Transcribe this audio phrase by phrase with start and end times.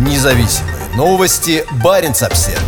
[0.00, 1.62] Независимые новости.
[1.84, 2.58] Барин обсерва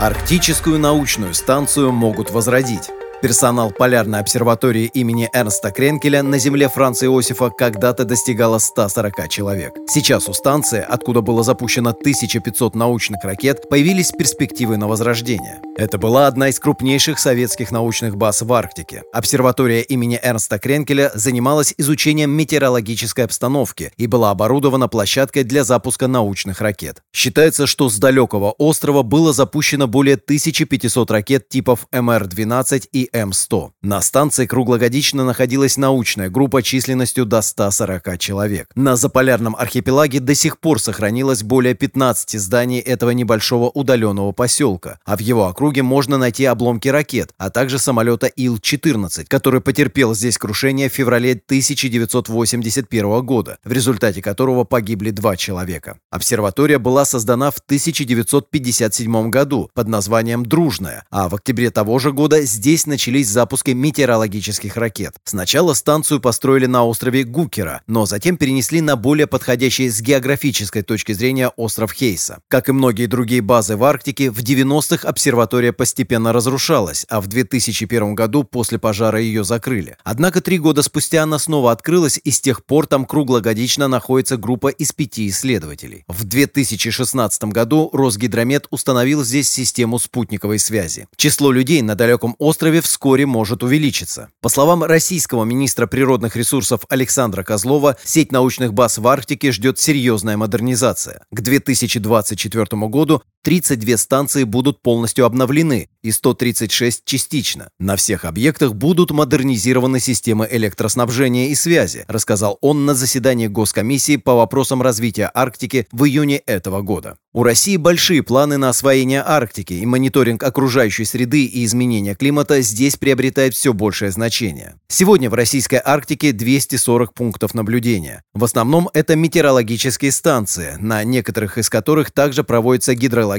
[0.00, 2.88] Арктическую научную станцию могут возродить.
[3.20, 9.74] Персонал Полярной обсерватории имени Эрнста Кренкеля на земле Франца Иосифа когда-то достигало 140 человек.
[9.86, 15.60] Сейчас у станции, откуда было запущено 1500 научных ракет, появились перспективы на возрождение.
[15.78, 19.04] Это была одна из крупнейших советских научных баз в Арктике.
[19.12, 26.60] Обсерватория имени Эрнста Кренкеля занималась изучением метеорологической обстановки и была оборудована площадкой для запуска научных
[26.60, 27.04] ракет.
[27.14, 33.70] Считается, что с далекого острова было запущено более 1500 ракет типов МР-12 и М100.
[33.80, 38.66] На станции круглогодично находилась научная группа численностью до 140 человек.
[38.74, 45.16] На заполярном архипелаге до сих пор сохранилось более 15 зданий этого небольшого удаленного поселка, а
[45.16, 50.88] в его округе можно найти обломки ракет, а также самолета Ил-14, который потерпел здесь крушение
[50.88, 55.98] в феврале 1981 года, в результате которого погибли два человека.
[56.10, 62.40] Обсерватория была создана в 1957 году под названием «Дружная», а в октябре того же года
[62.40, 65.16] здесь начались запуски метеорологических ракет.
[65.24, 71.12] Сначала станцию построили на острове Гукера, но затем перенесли на более подходящий с географической точки
[71.12, 72.38] зрения остров Хейса.
[72.48, 78.14] Как и многие другие базы в Арктике, в 90-х обсерватория постепенно разрушалась, а в 2001
[78.14, 79.96] году после пожара ее закрыли.
[80.04, 84.68] Однако три года спустя она снова открылась, и с тех пор там круглогодично находится группа
[84.68, 86.04] из пяти исследователей.
[86.08, 91.06] В 2016 году Росгидромет установил здесь систему спутниковой связи.
[91.16, 94.28] Число людей на далеком острове вскоре может увеличиться.
[94.40, 100.36] По словам российского министра природных ресурсов Александра Козлова, сеть научных баз в Арктике ждет серьезная
[100.36, 101.22] модернизация.
[101.30, 107.70] К 2024 году 32 станции будут полностью обновлены и 136 частично.
[107.78, 114.34] На всех объектах будут модернизированы системы электроснабжения и связи, рассказал он на заседании Госкомиссии по
[114.34, 117.16] вопросам развития Арктики в июне этого года.
[117.34, 122.96] У России большие планы на освоение Арктики, и мониторинг окружающей среды и изменения климата здесь
[122.96, 124.74] приобретает все большее значение.
[124.88, 128.22] Сегодня в российской Арктике 240 пунктов наблюдения.
[128.34, 133.37] В основном это метеорологические станции, на некоторых из которых также проводятся гидрологические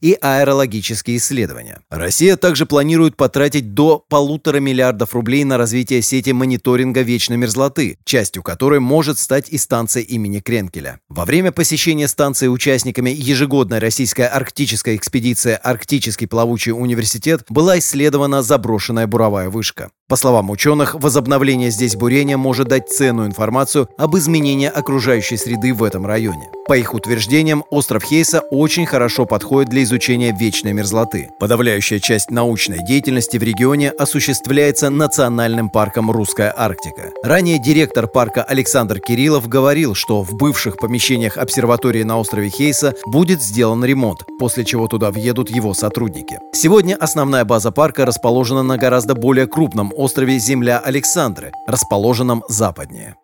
[0.00, 1.80] и аэрологические исследования.
[1.90, 8.42] Россия также планирует потратить до полутора миллиардов рублей на развитие сети мониторинга вечной мерзлоты, частью
[8.42, 11.00] которой может стать и станция имени Кренкеля.
[11.08, 19.06] Во время посещения станции участниками ежегодная российская арктическая экспедиция «Арктический плавучий университет» была исследована заброшенная
[19.06, 19.90] буровая вышка.
[20.06, 25.82] По словам ученых, возобновление здесь бурения может дать ценную информацию об изменении окружающей среды в
[25.82, 26.50] этом районе.
[26.66, 31.30] По их утверждениям, остров Хейса очень хорошо подходит для изучения вечной мерзлоты.
[31.40, 37.10] Подавляющая часть научной деятельности в регионе осуществляется Национальным парком «Русская Арктика».
[37.22, 43.42] Ранее директор парка Александр Кириллов говорил, что в бывших помещениях обсерватории на острове Хейса будет
[43.42, 46.38] сделан ремонт, после чего туда въедут его сотрудники.
[46.52, 53.16] Сегодня основная база парка расположена на гораздо более крупном острове Земля Александры, расположенном западнее.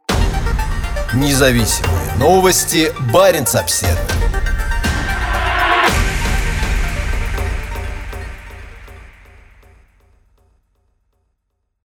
[1.14, 2.92] Независимые новости.
[3.12, 4.29] Барин обседный.